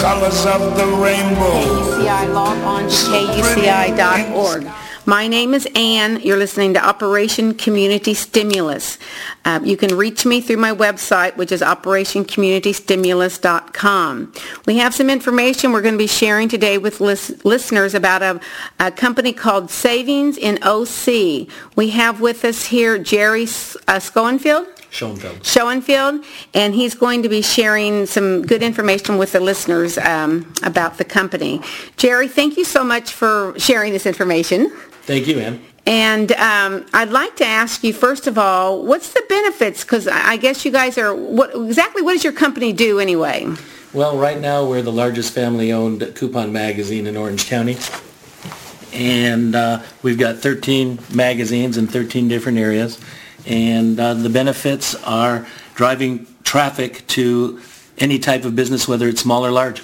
[0.00, 1.60] colors of the rainbow.
[1.60, 4.66] KUCI, log on to kuci.org.
[5.04, 6.22] My name is Ann.
[6.22, 8.98] You're listening to Operation Community Stimulus.
[9.44, 14.32] Uh, you can reach me through my website, which is operationcommunitystimulus.com.
[14.66, 18.40] We have some information we're going to be sharing today with lis- listeners about a,
[18.78, 21.46] a, company called Savings in OC.
[21.76, 23.46] We have with us here Jerry
[23.86, 24.66] uh, Schoenfield.
[24.90, 25.44] Schoenfeld.
[25.46, 30.98] Schoenfield, and he's going to be sharing some good information with the listeners um, about
[30.98, 31.60] the company.
[31.96, 34.70] Jerry, thank you so much for sharing this information.
[35.02, 35.62] Thank you, Ann.
[35.86, 39.82] And um, I'd like to ask you, first of all, what's the benefits?
[39.82, 43.48] Because I guess you guys are, what exactly what does your company do anyway?
[43.92, 47.76] Well, right now we're the largest family-owned coupon magazine in Orange County.
[48.92, 53.00] And uh, we've got 13 magazines in 13 different areas
[53.46, 57.60] and uh, the benefits are driving traffic to
[57.98, 59.82] any type of business, whether it's small or large.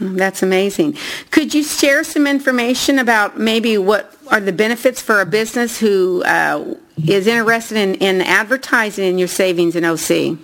[0.00, 0.96] That's amazing.
[1.30, 6.22] Could you share some information about maybe what are the benefits for a business who
[6.24, 6.74] uh,
[7.06, 10.38] is interested in, in advertising in your savings in OC?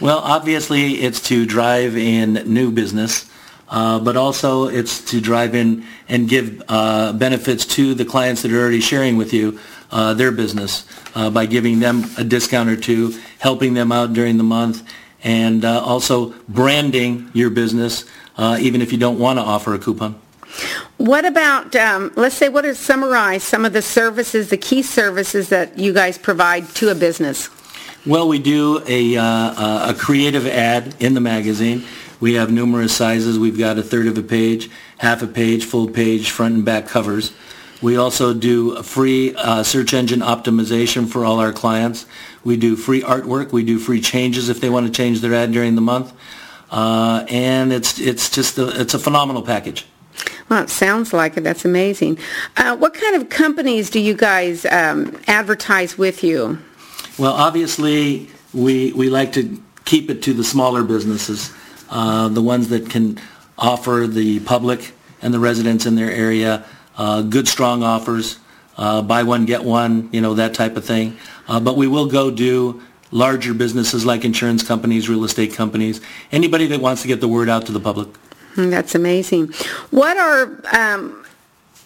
[0.00, 3.30] Well, obviously it's to drive in new business,
[3.68, 8.52] uh, but also it's to drive in and give uh, benefits to the clients that
[8.52, 9.58] are already sharing with you
[9.90, 14.36] uh, their business uh, by giving them a discount or two, helping them out during
[14.36, 14.82] the month,
[15.22, 18.04] and uh, also branding your business
[18.38, 20.20] uh, even if you don't want to offer a coupon.
[20.96, 25.48] What about, um, let's say, what are summarize some of the services, the key services
[25.50, 27.50] that you guys provide to a business?
[28.06, 31.84] Well, we do a, uh, a creative ad in the magazine.
[32.20, 33.38] We have numerous sizes.
[33.38, 36.86] We've got a third of a page, half a page, full page, front and back
[36.86, 37.32] covers.
[37.82, 42.06] We also do free uh, search engine optimization for all our clients.
[42.42, 43.52] We do free artwork.
[43.52, 46.12] We do free changes if they want to change their ad during the month.
[46.70, 49.86] Uh, and it's it's just a, it's a phenomenal package.
[50.48, 51.42] Well, it sounds like it.
[51.42, 52.18] That's amazing.
[52.56, 56.58] Uh, what kind of companies do you guys um, advertise with you?
[57.18, 61.52] Well, obviously, we we like to keep it to the smaller businesses,
[61.90, 63.20] uh, the ones that can
[63.58, 64.92] offer the public
[65.22, 66.64] and the residents in their area
[67.22, 68.38] good strong offers,
[68.76, 71.16] uh, buy one get one, you know that type of thing.
[71.48, 76.00] Uh, but we will go do larger businesses like insurance companies, real estate companies,
[76.32, 78.08] anybody that wants to get the word out to the public.
[78.54, 79.52] Hmm, that's amazing.
[79.90, 81.24] What are um,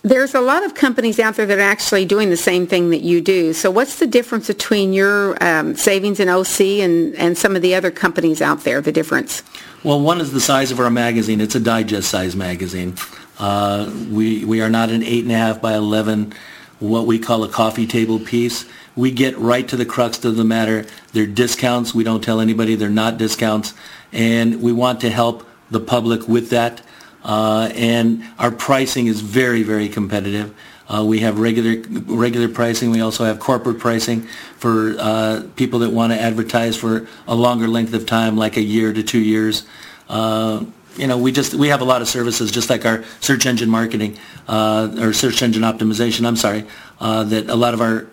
[0.03, 3.03] there's a lot of companies out there that are actually doing the same thing that
[3.03, 3.53] you do.
[3.53, 7.75] So what's the difference between your um, savings in OC and, and some of the
[7.75, 9.42] other companies out there, the difference?
[9.84, 11.41] Well, one is the size of our magazine.
[11.41, 12.94] It's a digest size magazine.
[13.40, 16.34] Uh, we, we are not an 8.5 by 11,
[16.78, 18.66] what we call a coffee table piece.
[18.94, 20.84] We get right to the crux of the matter.
[21.12, 21.94] They're discounts.
[21.94, 23.72] We don't tell anybody they're not discounts.
[24.12, 26.82] And we want to help the public with that.
[27.24, 30.54] Uh, and our pricing is very, very competitive.
[30.88, 32.90] Uh, we have regular regular pricing.
[32.90, 34.22] We also have corporate pricing
[34.56, 38.62] for uh, people that want to advertise for a longer length of time, like a
[38.62, 39.64] year to two years.
[40.08, 40.64] Uh,
[41.00, 43.70] you know, we just we have a lot of services, just like our search engine
[43.70, 46.26] marketing uh, or search engine optimization.
[46.26, 46.66] I'm sorry,
[47.00, 48.06] uh, that a lot of our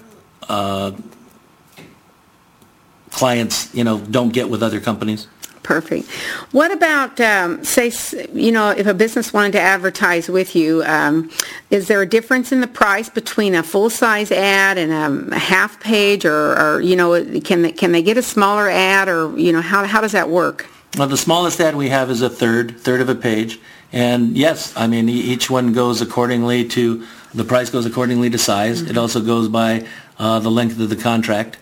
[0.48, 0.92] uh,
[3.12, 5.28] clients, you know, don't get with other companies.
[5.64, 6.10] Perfect.
[6.54, 7.92] What about, um, say,
[8.34, 11.30] you know, if a business wanted to advertise with you, um,
[11.70, 16.24] is there a difference in the price between a full-size ad and a half page,
[16.24, 19.60] or, or you know, can they, can they get a smaller ad, or you know,
[19.60, 20.68] how how does that work?
[20.98, 23.60] Well, the smallest ad we have is a third, third of a page.
[23.94, 28.82] And yes, I mean, each one goes accordingly to, the price goes accordingly to size.
[28.82, 28.92] Mm-hmm.
[28.92, 29.86] It also goes by
[30.18, 31.58] uh, the length of the contract.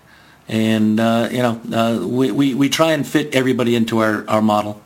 [0.47, 4.41] And, uh, you know, uh, we, we, we try and fit everybody into our, our
[4.41, 4.81] model.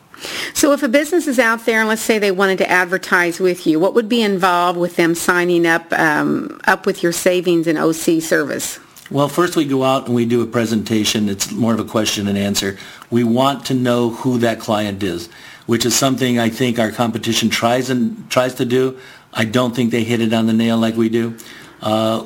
[0.52, 3.66] So if a business is out there and let's say they wanted to advertise with
[3.66, 7.78] you, what would be involved with them signing up um, up with your savings in
[7.78, 8.78] OC service?
[9.10, 11.28] Well, first we go out and we do a presentation.
[11.28, 12.78] It's more of a question and answer.
[13.10, 15.28] We want to know who that client is,
[15.66, 19.00] which is something I think our competition tries and tries to do.
[19.32, 21.36] I don't think they hit it on the nail like we do,
[21.82, 22.24] uh,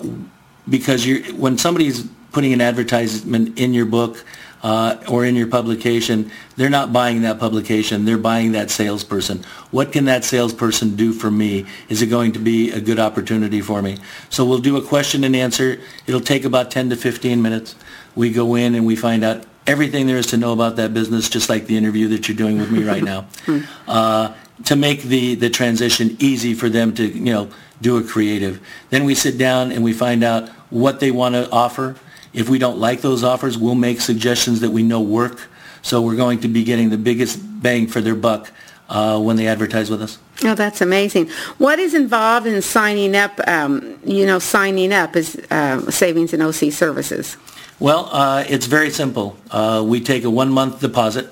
[0.69, 4.23] because when somebody's putting an advertisement in your book
[4.64, 8.06] uh, or in your publication, they're not buying that publication.
[8.06, 9.44] They're buying that salesperson.
[9.70, 11.66] What can that salesperson do for me?
[11.90, 13.99] Is it going to be a good opportunity for me?
[14.31, 15.78] So we'll do a question and answer.
[16.06, 17.76] It'll take about 10 to 15 minutes.
[18.16, 21.28] We go in and we find out everything there is to know about that business,
[21.28, 23.60] just like the interview that you're doing with me right now, hmm.
[23.87, 24.32] uh,
[24.64, 27.50] to make the, the transition easy for them to, you know,
[27.82, 28.67] do a creative.
[28.88, 31.96] Then we sit down and we find out what they want to offer
[32.34, 35.48] if we don't like those offers, we'll make suggestions that we know work.
[35.82, 38.50] So we're going to be getting the biggest bang for their buck
[38.88, 40.19] uh, when they advertise with us.
[40.42, 41.28] Oh, that's amazing.
[41.58, 46.42] What is involved in signing up, um, you know, signing up as uh, Savings in
[46.42, 47.36] OC Services?
[47.78, 49.36] Well, uh, it's very simple.
[49.50, 51.31] Uh, we take a one-month deposit.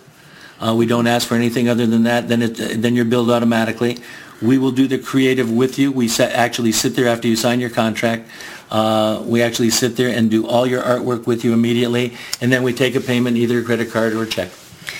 [0.62, 2.28] Uh, we don't ask for anything other than that.
[2.28, 3.98] Then, it, then you're billed automatically.
[4.40, 5.90] We will do the creative with you.
[5.90, 8.28] We sa- actually sit there after you sign your contract.
[8.70, 12.62] Uh, we actually sit there and do all your artwork with you immediately, and then
[12.62, 14.50] we take a payment, either a credit card or a check.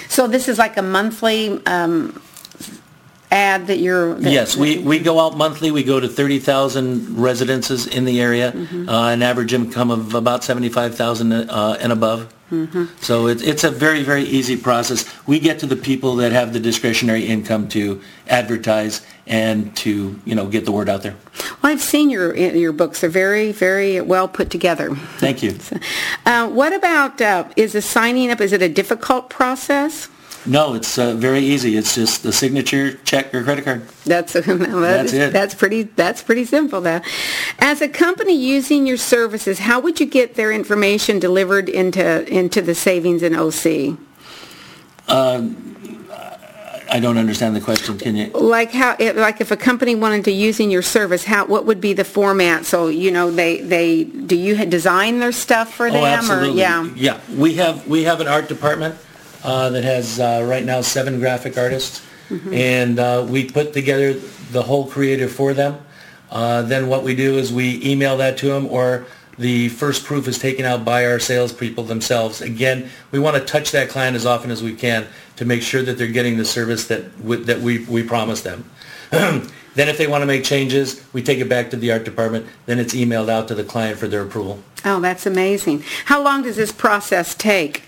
[0.09, 2.20] So this is like a monthly um,
[3.31, 4.14] ad that you're...
[4.14, 5.70] That, Yes, we, we go out monthly.
[5.70, 11.32] We go to 30,000 residences in the area, uh, an average income of about 75,000
[11.32, 12.32] uh, and above.
[13.00, 15.10] So it, it's a very, very easy process.
[15.26, 20.34] We get to the people that have the discretionary income to advertise and to, you
[20.34, 21.16] know, get the word out there.
[21.62, 23.00] Well, I've seen your your books.
[23.00, 24.94] They're very, very well put together.
[25.19, 25.58] Thank you.
[26.25, 30.08] Uh, what about, uh, is the signing up, is it a difficult process?
[30.44, 31.77] No, it's uh, very easy.
[31.77, 33.83] It's just the signature, check, or credit card.
[34.05, 35.33] That's that That's it.
[35.33, 35.85] That's pretty.
[35.85, 36.81] That's pretty simple.
[36.81, 37.00] Though,
[37.61, 42.61] as a company using your services, how would you get their information delivered into into
[42.61, 43.99] the savings in OC?
[46.93, 47.97] I don't understand the question.
[47.99, 48.27] Can you?
[48.33, 51.95] Like how, like if a company wanted to using your service, how what would be
[51.95, 52.67] the format?
[52.67, 56.50] So you know, they they do you design their stuff for them Oh, absolutely.
[56.50, 56.85] or yeah?
[56.95, 58.97] Yeah, we have, we have an art department
[59.44, 62.00] uh, that has, uh, right now, seven graphic artists.
[62.29, 62.55] Mm-hmm.
[62.55, 64.15] And uh, we put together
[64.53, 65.79] the whole creative for them.
[66.31, 69.05] Uh, Then what we do is we email that to them, or
[69.39, 72.41] the first proof is taken out by our salespeople themselves.
[72.41, 75.06] Again, we want to touch that client as often as we can
[75.37, 78.65] to make sure that they're getting the service that, we- that we, we promise them.
[79.75, 82.45] Then if they want to make changes, we take it back to the art department,
[82.67, 84.62] then it's emailed out to the client for their approval.
[84.85, 85.83] Oh, that's amazing.
[86.05, 87.83] How long does this process take?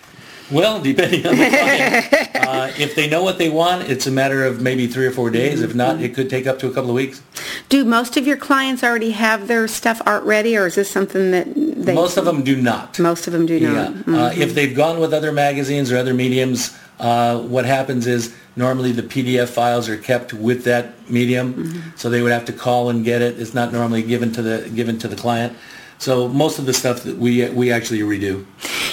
[0.50, 2.36] Well, depending on the client.
[2.46, 5.30] uh, if they know what they want, it's a matter of maybe three or four
[5.30, 5.62] days.
[5.62, 7.22] If not, it could take up to a couple of weeks.
[7.68, 11.30] Do most of your clients already have their stuff art ready, or is this something
[11.30, 11.94] that they?
[11.94, 12.98] Most of them do not.
[12.98, 13.92] Most of them do Yeah.
[14.06, 14.34] not.
[14.36, 18.92] Uh, if they've gone with other magazines or other mediums, uh, what happens is normally
[18.92, 23.04] the PDF files are kept with that medium, so they would have to call and
[23.04, 23.40] get it.
[23.40, 25.54] It's not normally given to the given to the client.
[25.98, 28.44] So most of the stuff that we we actually redo.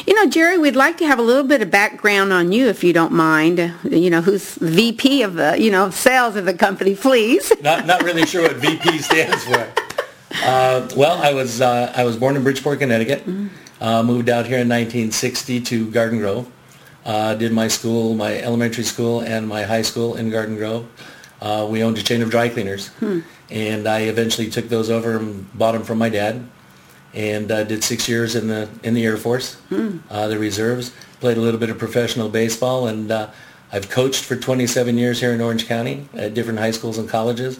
[0.07, 2.83] You know, Jerry, we'd like to have a little bit of background on you, if
[2.83, 3.73] you don't mind.
[3.83, 7.51] You know, who's VP of the, you know, sales of the company, please.
[7.61, 9.67] not not really sure what VP stands for.
[10.43, 13.23] Uh, well, I was uh, I was born in Bridgeport, Connecticut.
[13.79, 16.51] Uh, moved out here in 1960 to Garden Grove.
[17.03, 20.87] Uh, did my school, my elementary school, and my high school in Garden Grove.
[21.41, 22.91] Uh, we owned a chain of dry cleaners,
[23.49, 26.47] and I eventually took those over and bought them from my dad.
[27.13, 29.57] And uh, did six years in the in the Air Force,
[30.09, 30.93] uh, the reserves.
[31.19, 33.29] Played a little bit of professional baseball, and uh,
[33.71, 37.59] I've coached for 27 years here in Orange County at different high schools and colleges.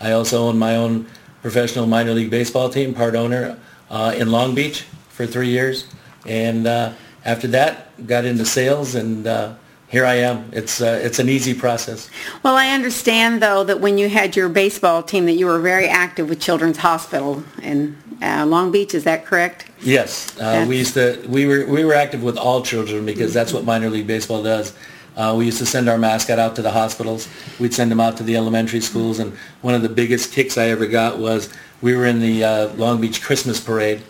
[0.00, 1.06] I also own my own
[1.42, 3.58] professional minor league baseball team, part owner
[3.90, 5.86] uh, in Long Beach for three years,
[6.26, 6.92] and uh,
[7.24, 9.54] after that got into sales, and uh,
[9.88, 10.48] here I am.
[10.52, 12.08] It's uh, it's an easy process.
[12.42, 15.88] Well, I understand, though, that when you had your baseball team, that you were very
[15.88, 18.94] active with Children's Hospital in uh, Long Beach.
[18.94, 19.66] Is that correct?
[19.80, 21.24] Yes, uh, we used to.
[21.28, 24.74] We were we were active with all children because that's what minor league baseball does.
[25.16, 27.28] Uh, we used to send our mascot out to the hospitals.
[27.58, 30.68] We'd send him out to the elementary schools, and one of the biggest kicks I
[30.68, 34.02] ever got was we were in the uh, Long Beach Christmas parade,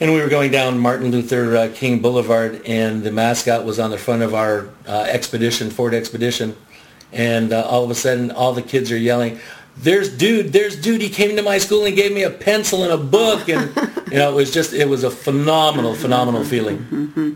[0.00, 3.90] and we were going down Martin Luther uh, King Boulevard, and the mascot was on
[3.90, 6.56] the front of our uh, expedition, Ford Expedition,
[7.12, 9.38] and uh, all of a sudden, all the kids are yelling,
[9.76, 10.52] "There's dude!
[10.52, 11.00] There's dude!
[11.00, 13.74] He came to my school and gave me a pencil and a book!" And
[14.10, 16.78] you know, it was just it was a phenomenal, phenomenal feeling.
[16.78, 17.32] Mm-hmm.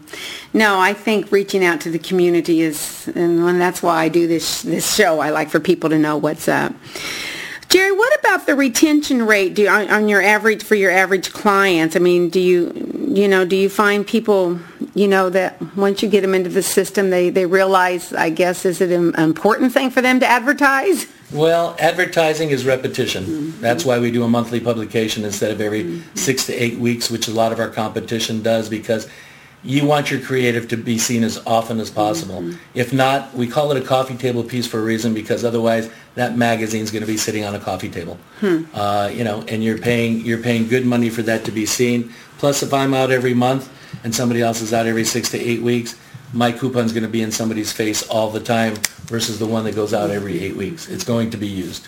[0.53, 4.63] No, I think reaching out to the community is, and that's why I do this
[4.63, 5.21] this show.
[5.21, 6.75] I like for people to know what's up.
[7.69, 11.33] Jerry, what about the retention rate do you, on, on your average for your average
[11.33, 11.97] clients?
[11.97, 12.71] I mean, do you
[13.17, 14.59] you know do you find people
[14.95, 18.13] you know that once you get them into the system, they they realize?
[18.13, 21.07] I guess is it an important thing for them to advertise?
[21.33, 23.25] Well, advertising is repetition.
[23.25, 23.61] Mm-hmm.
[23.61, 27.27] That's why we do a monthly publication instead of every six to eight weeks, which
[27.27, 29.09] a lot of our competition does because
[29.65, 32.41] you want your creative to be seen as often as possible.
[32.75, 36.37] If not, we call it a coffee table piece for a reason because otherwise that
[36.37, 38.17] magazine's going to be sitting on a coffee table.
[38.75, 42.13] Uh, you know, and you're paying you're paying good money for that to be seen.
[42.39, 43.69] Plus, if I'm out every month
[44.05, 45.97] and somebody else is out every six to eight weeks,
[46.33, 49.75] my coupon's going to be in somebody's face all the time versus the one that
[49.75, 50.89] goes out every eight weeks.
[50.89, 51.87] It's going to be used.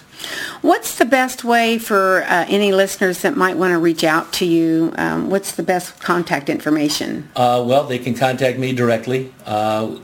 [0.62, 4.44] What's the best way for uh, any listeners that might want to reach out to
[4.44, 4.92] you?
[4.96, 7.28] Um, what's the best contact information?
[7.36, 9.32] Uh, well, they can contact me directly.
[9.44, 9.96] Uh,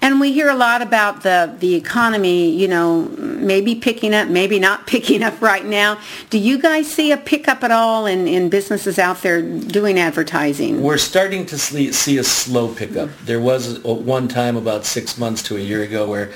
[0.00, 4.60] And we hear a lot about the, the economy, you know, maybe picking up, maybe
[4.60, 5.98] not picking up right now.
[6.30, 10.80] Do you guys see a pickup at all in, in businesses out there doing advertising?
[10.80, 13.08] We're starting to see see a slow pickup.
[13.24, 16.30] There was a- one time about six months to a year ago where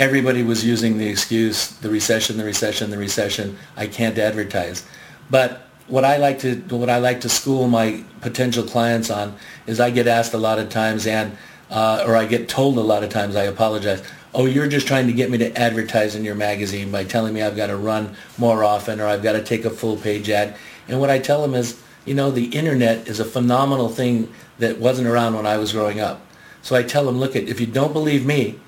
[0.00, 3.56] everybody was using the excuse, the recession, the recession, the recession.
[3.76, 4.82] I can't advertise.
[5.28, 9.78] But what I like to what I like to school my potential clients on is
[9.78, 11.36] I get asked a lot of times and
[11.70, 13.36] uh, or I get told a lot of times.
[13.36, 14.02] I apologize.
[14.32, 17.42] Oh, you're just trying to get me to advertise in your magazine by telling me
[17.42, 20.56] I've got to run more often or I've got to take a full page ad.
[20.88, 24.78] And what I tell them is, you know, the internet is a phenomenal thing that
[24.78, 26.24] wasn't around when I was growing up.
[26.62, 28.58] So I tell them, look, at if you don't believe me,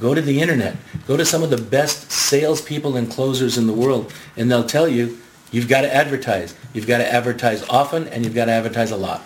[0.00, 0.76] go to the internet.
[1.06, 4.88] Go to some of the best salespeople and closers in the world, and they'll tell
[4.88, 5.18] you
[5.50, 6.54] you've got to advertise.
[6.72, 9.22] You've got to advertise often, and you've got to advertise a lot.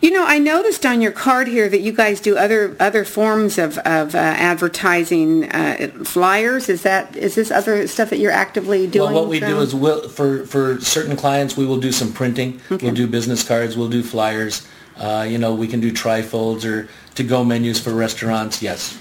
[0.00, 3.56] You know, I noticed on your card here that you guys do other other forms
[3.56, 6.68] of, of uh, advertising uh, flyers.
[6.68, 9.12] Is that is this other stuff that you're actively doing?
[9.12, 12.60] Well, what we do is we'll, for for certain clients, we will do some printing.
[12.68, 13.76] We'll do business cards.
[13.76, 14.68] We'll do flyers.
[14.98, 18.62] Uh, you know, we can do trifolds or to-go menus for restaurants.
[18.62, 18.98] Yes,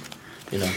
[0.55, 0.71] you know.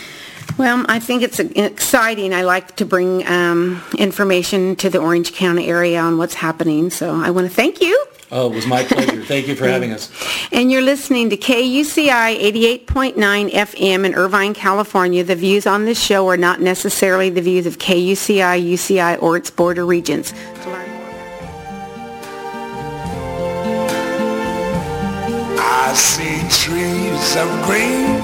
[0.57, 2.35] Well, I think it's exciting.
[2.35, 6.91] I like to bring um, information to the Orange County area on what's happening.
[6.91, 8.07] So I want to thank you.
[8.31, 9.25] Oh, it was my pleasure.
[9.25, 10.11] Thank you for having us.
[10.53, 12.39] And you're listening to KUCI
[12.87, 15.23] 88.9 FM in Irvine, California.
[15.23, 19.51] The views on this show are not necessarily the views of KUCI, UCI, or its
[19.51, 20.33] Board of Regents.
[20.33, 21.09] To learn more
[25.61, 28.18] I see trees of green